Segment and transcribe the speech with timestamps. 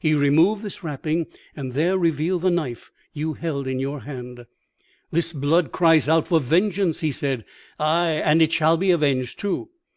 [0.00, 4.44] He removed this wrapping, and there revealed the knife you held in your hand.
[5.12, 7.44] "'This blood cries out for vengeance,' he said;
[7.78, 9.70] 'ay, and it shall be avenged too.'